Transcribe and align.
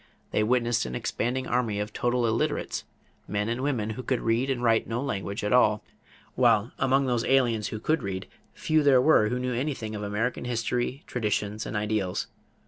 They 0.31 0.41
witnessed 0.41 0.87
an 0.87 0.95
expanding 0.95 1.45
army 1.45 1.79
of 1.79 1.93
total 1.93 2.25
illiterates, 2.25 2.85
men 3.27 3.47
and 3.49 3.61
women 3.61 3.91
who 3.91 4.01
could 4.01 4.19
read 4.19 4.49
and 4.49 4.63
write 4.63 4.87
no 4.87 4.99
language 4.99 5.43
at 5.43 5.53
all; 5.53 5.83
while 6.33 6.71
among 6.79 7.05
those 7.05 7.23
aliens 7.23 7.67
who 7.67 7.79
could 7.79 8.01
read 8.01 8.25
few 8.55 8.81
there 8.81 8.99
were 8.99 9.29
who 9.29 9.37
knew 9.37 9.53
anything 9.53 9.93
of 9.93 10.01
American 10.01 10.45
history, 10.45 11.03
traditions, 11.05 11.67
and 11.67 11.77
ideals. 11.77 12.25